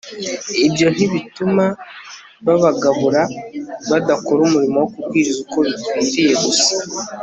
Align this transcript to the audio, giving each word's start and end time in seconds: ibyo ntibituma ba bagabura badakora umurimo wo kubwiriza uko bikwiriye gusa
ibyo 0.67 0.87
ntibituma 0.95 1.65
ba 2.45 2.55
bagabura 2.63 3.21
badakora 3.89 4.39
umurimo 4.47 4.77
wo 4.79 4.87
kubwiriza 4.93 5.39
uko 5.45 5.57
bikwiriye 5.65 6.33
gusa 6.45 6.73